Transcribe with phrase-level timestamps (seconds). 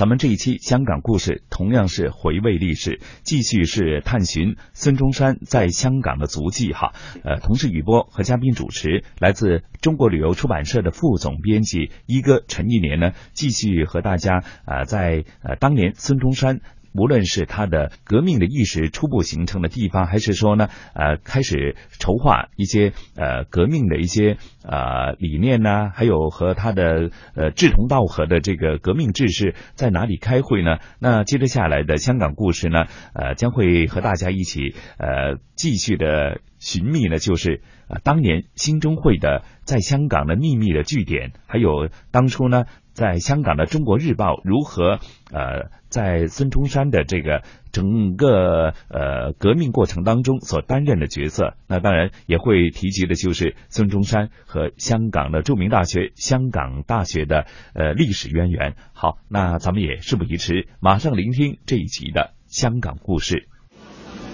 [0.00, 6.94] 咱们这一期香港故事同样是回味历史，继续是探寻孙中山在香港的足迹哈。
[7.22, 16.62] 呃，同时雨波和嘉宾主持来自中国旅游出版社的副总编辑一哥陈一年呢，继续和大家呃在呃当年孙中山。
[16.92, 30.78] 无论是他的革命的意识初步形成的地方，还是说呢，呃，开始筹划一些呃革命的一些呃理念呢，还有和他的呃志同道合的这个革命志士在哪里开会呢？
[30.98, 42.62] 那接着下来的香港故事呢，呃，将会和大家一起呃继续的寻觅呢，就是呃当年兴中会的在香港的秘密的据点，还有当初呢。
[42.92, 44.98] 在香港的《中国日报》如何
[45.32, 47.42] 呃，在孙中山的这个
[47.72, 51.54] 整个呃革命过程当中所担任的角色？
[51.66, 58.74] 那当然也会提及的就是孙中山和香港的著名大学——香港大学的呃历史渊源。
[58.92, 63.48] 好，那咱们也事不宜迟，马上聆听这一集的香港故事。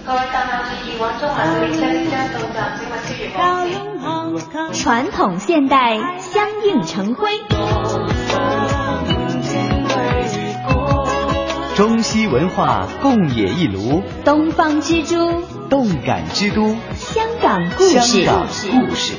[0.06, 0.46] 各位大
[4.72, 7.30] 传统现代相映成辉。
[11.76, 18.00] 中西文化共冶一炉，东方之珠，动感之都，香港故事。
[18.00, 19.14] 香港故事，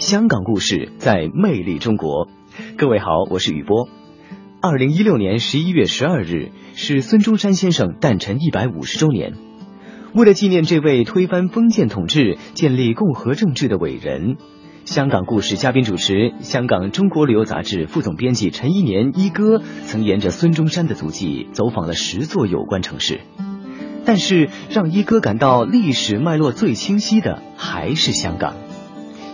[0.00, 2.28] 香港故事在魅力中国。
[2.76, 3.88] 各位好，我是雨波。
[4.68, 9.34] 二零一六年十一月十二日是孙中山先生诞辰一百五十周年。
[10.12, 14.34] 为了纪念这位推翻封建统治、建立共和政治的伟人。
[14.84, 23.20] 香港故事嘉宾主持，香港中国旅游杂志副总编辑陈一年一哥曾沿着孙中山的足迹走访了十座有关城市，
[24.04, 28.56] 但是让一哥感到历史脉络最清晰的还是香港。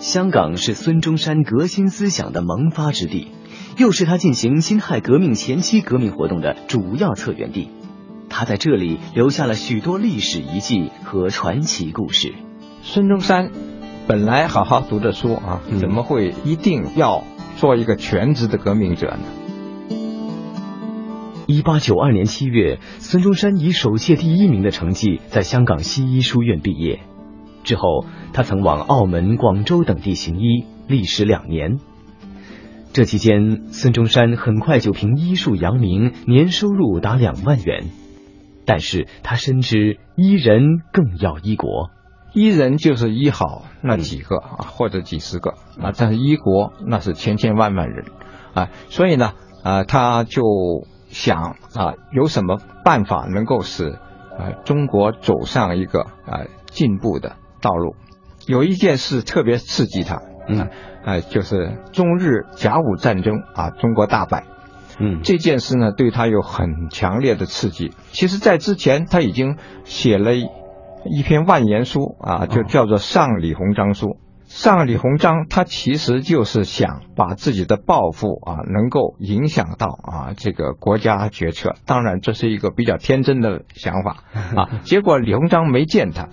[0.01, 3.29] 香港是孙中山革新思想的萌发之地，
[3.77, 7.71] 又是他进行辛亥革命前期革命活动的主要策源地。
[8.29, 12.35] 他在这里留下了许多历史遗迹和传奇故事。
[12.83, 13.51] 孙中山。
[14.05, 17.23] 本来好好读着书啊，怎么会一定要
[17.57, 19.97] 做一个全职的革命者呢？
[21.47, 26.99] 一八九二年七月，孙中山以首届第一名的成绩在香港西医书院毕业。
[27.63, 31.79] 之后，他曾往澳门、广州等地行医，历时两年。
[32.93, 37.87] 这期间，孙中山很快就凭医术扬名，年收入达两万元。
[38.67, 41.91] 但是他深知医人更要医国。
[42.35, 48.05] 医人就是医好那几个啊，或者几十个啊，但是医国那是千千万万人
[48.53, 49.33] 啊，所以呢，
[49.63, 50.43] 啊，他就
[51.09, 53.89] 想啊，有什么办法能够使
[54.39, 57.97] 啊中国走上一个啊进步的道路？
[58.47, 60.69] 有一件事特别刺激他，嗯，
[61.05, 64.45] 啊，就是中日甲午战争啊，中国大败，
[64.99, 67.93] 嗯，这件事呢对他有很强烈的刺激。
[68.13, 70.33] 其实，在之前他已经写了。
[71.05, 74.07] 一篇万言书啊，就叫做《上李鸿章书》。
[74.45, 81.75] 上李鸿章他其实就是想把自己的抱负啊，能够影响到啊这个国家决策。
[81.87, 84.19] 当然，这是一个比较天真的想法
[84.55, 84.79] 啊。
[84.87, 86.29] 结果李鸿章没见他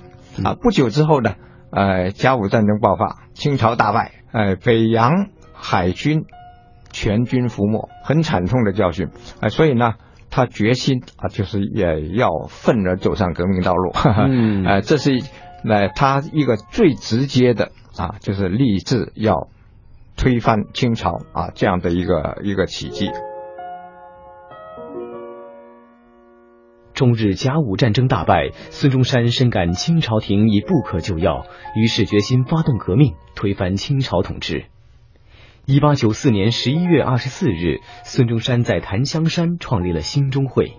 [0.47, 0.53] 啊。
[0.61, 1.33] 不久之后呢，
[1.71, 6.25] 呃，甲午战争爆发，清朝大败，呃，北洋海军
[6.91, 9.09] 全军覆没，很惨痛的教训
[9.41, 9.49] 呃。
[9.49, 9.93] 所以呢。
[10.31, 13.91] 他决心啊，就是也要奋而走上革命道路。
[13.95, 15.09] 嗯，呃，这是
[15.63, 19.47] 来他一个最直接的啊，就是立志要
[20.15, 23.09] 推翻清朝啊这样的一个一个奇迹。
[26.99, 34.65] 中日甲午战争大败，孙中山深感清朝廷已不可救药，于是决心发动革命，推翻清朝统治。
[35.65, 40.73] 一八九四年十一月二十四日，孙中山在檀香山创立了兴中会。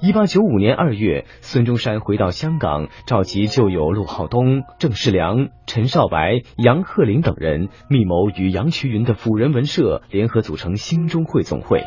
[0.00, 11.84] 一八九五年二月，孙中山回到香港，召集旧友陆浩东、郑世良、陈少白、杨鹤龄等人，密谋与杨衢云的辅仁文社联合组成兴中会总会。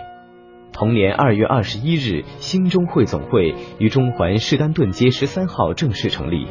[0.77, 6.45] 同年二月二十一日，兴中会总会于中环士丹顿街十三号正式成立。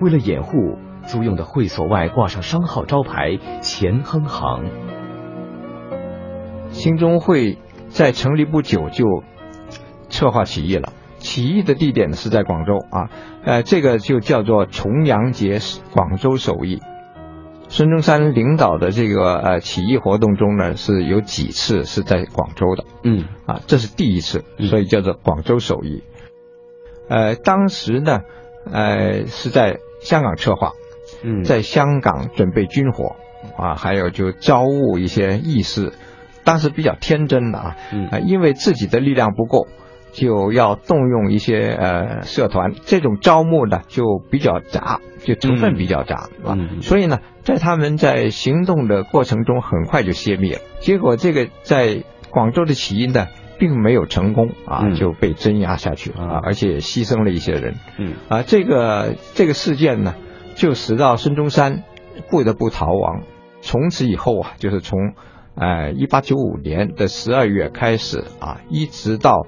[0.00, 4.64] 为了掩护，租用的会所外挂上商号招牌“钱亨行”。
[6.72, 7.58] 兴中会
[7.88, 9.04] 在成立不久就
[10.08, 13.10] 策划起义了，起义的地点是在广州啊，
[13.44, 15.58] 呃，这个就叫做重阳节
[15.92, 16.80] 广州首义。
[17.68, 26.02] 孙中山领导的这个呃起义活动中呢，是有几次是在广州的，嗯，啊，这是第一次，所以叫做广州首义。
[27.08, 28.20] 呃，当时呢，
[28.70, 30.72] 呃，是在香港策划，
[31.22, 33.16] 嗯，在香港准备军火
[33.56, 35.92] 啊，还有就招募一些义士。
[36.44, 37.76] 当时比较天真的啊，
[38.12, 39.66] 啊，因为自己的力量不够，
[40.16, 50.60] 就要动用一些呃社团，这种招募呢就比较杂，就成分比较杂啊，所以呢，在他们在行动的过程中很快就泄密了。
[50.80, 53.26] 结果这个在广州的起义呢，
[53.58, 57.74] 并没有成功啊，就被镇压下去啊，而且牺牲了一些人。
[57.98, 60.14] 嗯啊，这个这个事件呢，
[60.54, 61.84] 就使到孙中山
[62.30, 63.22] 不得不逃亡。
[63.60, 64.98] 从此以后啊，就是从，
[65.56, 69.46] 呃，一八九五年的十二月开始啊，一直到，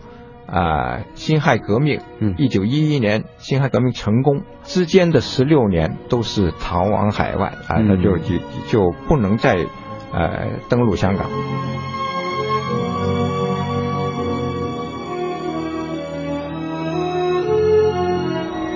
[0.51, 9.57] 啊，辛亥革命，嗯，一九一一年辛亥革命成功之间的十六年都是逃亡海外啊，那就就就不能再，
[10.13, 11.27] 呃，登陆香港。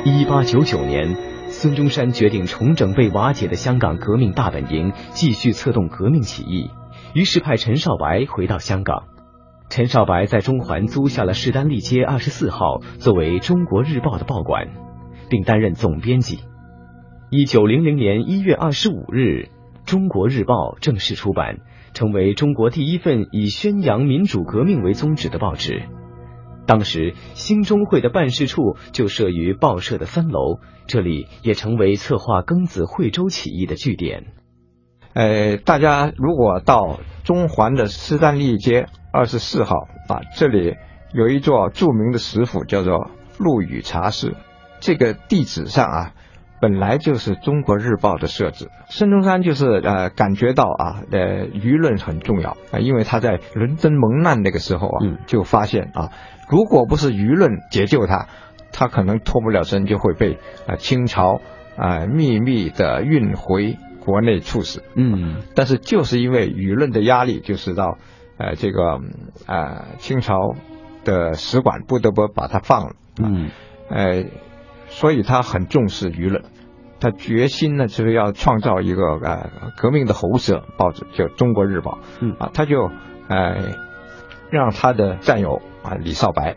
[0.04, 1.16] 一八九九年。
[1.54, 6.70] 孙中山决定重整被瓦解的香港革命大本营，继续策动革命起义。
[7.12, 9.04] 于是派陈少白回到香港。
[9.74, 14.68] 陈少白在中环租下了士丹利街二十四号作为《中国日报》的报馆，
[15.30, 16.40] 并担任总编辑。
[17.30, 19.48] 一九零零年一月二十五日，
[19.86, 21.60] 《中国日报》正式出版，
[21.94, 25.84] 成为中国第一份以宣扬民主革命为宗旨的报纸。
[26.66, 34.34] 当时兴中会的办事处就设于报社的三楼，这里也成为策划庚子惠州起义的据点。
[35.14, 40.76] 呃，大家如果到中环的斯丹利街二十四号啊，这里
[41.12, 44.34] 有一座著名的食府，叫做陆羽茶室。
[44.80, 46.12] 这个地址上啊。
[46.60, 56.12] 本来就是中国日报的设置，孙中山就是呃感觉到啊，呃舆论很重要啊，因为他在伦敦蒙难那个时候啊，就发现啊，
[56.48, 58.28] 如果不是舆论解救他，
[58.70, 60.38] 他可能脱不了身，就会被
[60.68, 61.40] 啊清朝
[61.76, 64.84] 啊秘密的运回国内处死。
[64.94, 67.98] 嗯，但是就是因为舆论的压力，就是到
[68.42, 69.00] 呃这个
[69.46, 70.54] 啊清朝
[71.04, 72.92] 的使馆不得不把他放了。
[73.22, 73.50] 嗯，
[73.88, 74.24] 呃。
[74.88, 76.44] 所以他很重视舆论，
[77.00, 81.92] 他决心呢就是要创造一个呃革命的喉舌报纸，叫《中国日报》。
[82.20, 82.90] 嗯啊，他就
[83.26, 83.70] 呃
[84.50, 86.56] 让他的战友啊李少白，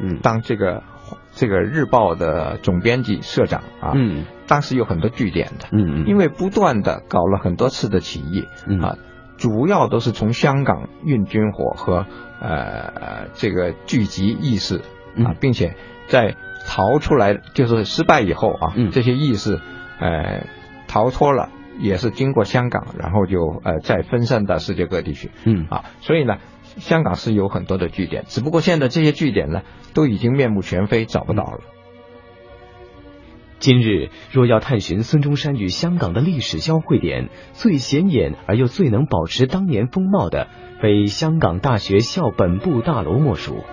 [0.00, 0.82] 嗯，当这个
[1.30, 3.92] 这个日报的总编辑、社长啊。
[3.94, 4.24] 嗯。
[4.48, 5.68] 当时有很多据点的。
[5.70, 6.06] 嗯嗯。
[6.08, 8.98] 因为不断的搞了很多次的起义，嗯啊，
[9.36, 12.06] 主要都是从香港运军火和
[12.40, 14.82] 呃这个聚集义士
[15.24, 15.76] 啊，并且
[16.08, 16.36] 在。
[16.68, 19.60] 逃出来就是失败以后啊，这些义士，
[20.00, 20.48] 呃，
[20.88, 21.48] 逃脱了，
[21.78, 25.30] 也是经过香港，然后就呃再分散到世界各地去。
[25.44, 26.38] 嗯啊，所以呢，
[26.78, 29.62] 香港是有很多的据点，只不过现在这些据点呢
[29.94, 31.60] 都已经面目全非，找不到了。
[33.66, 40.46] 今日若要探寻孙中山与香港的历史交汇点，最显眼而又最能保持当年风貌的，
[40.80, 43.64] 非香港大学校本部大楼莫属。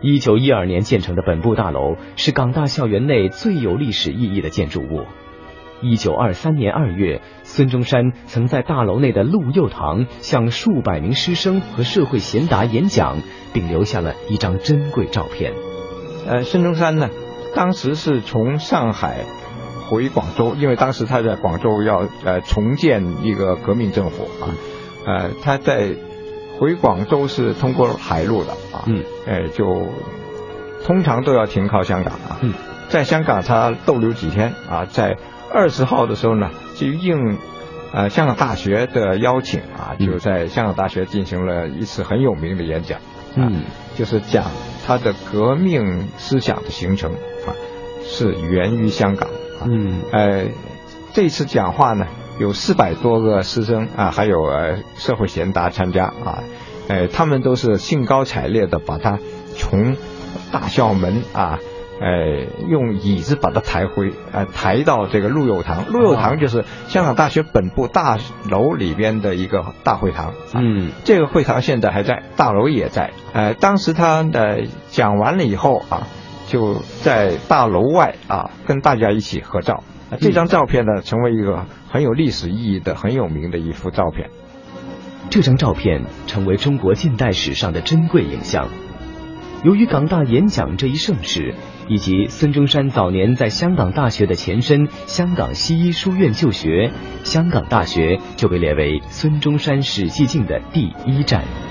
[0.00, 5.06] 一九一二年建成的本部大楼是港大校园内最有历史意义的建筑物。
[5.82, 13.18] 一九二三年二月，孙中山曾在大楼内的陆佑堂向数百名师生和社会贤达演讲，
[13.52, 15.54] 并留下了一张珍贵照片。
[16.28, 17.10] 呃，孙中山呢，
[17.54, 19.24] 当时是从上海
[19.88, 24.54] 回广州，因为当时他在广州要呃重建一个革命政府啊，
[25.06, 25.94] 呃，他在。
[26.60, 29.64] 回广州是通过海路的啊，嗯，哎，就
[30.84, 32.52] 通常都要停靠香港啊，嗯，
[32.88, 35.16] 在香港他逗留几天啊，在
[35.54, 37.38] 二十号的时候呢，就应
[37.92, 42.98] 呃香港大学的邀请啊，就在香港大学进行了一次很有名的演讲，
[43.40, 43.62] 嗯，
[43.96, 44.44] 就是讲
[44.86, 47.54] 他的革命思想的形成啊，
[48.04, 49.28] 是源于香港，
[49.64, 50.48] 嗯，呃，
[51.12, 52.06] 这次讲话呢。
[52.40, 56.44] 有四百多个师生啊，还有呃社会贤达参加啊，
[56.86, 59.18] 哎，他们都是兴高采烈的把他
[59.56, 59.96] 从
[60.52, 61.58] 大校门啊，
[62.00, 65.86] 哎，用椅子把它抬回，呃，抬到这个陆佑堂。
[65.88, 70.34] 陆佑堂就是香港大学本部大楼里边的一个大会堂。
[70.54, 73.10] 嗯，这个会堂现在还在，大楼也在。
[73.32, 76.06] 呃，当时他呃讲完了以后啊，
[76.46, 79.82] 就在大楼外啊跟大家一起合照。
[80.20, 84.30] 这张照片呢，成为一个很有历史意义的、很有名的一幅照片。
[85.30, 88.68] 这张照片成为中国近代史上的珍贵影像。
[89.64, 91.54] 由于港大演讲这一盛事，
[91.88, 96.92] 以及孙中山早年在香港大学的前身香港西医书院就学，
[97.24, 101.67] 香港大学就被列为孙中山史迹径的第一站。